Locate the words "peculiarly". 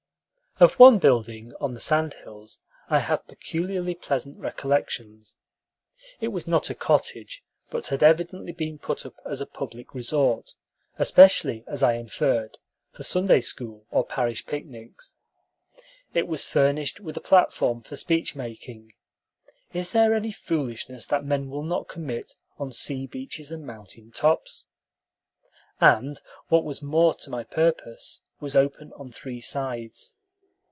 3.27-3.95